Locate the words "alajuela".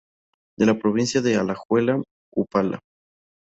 1.35-2.01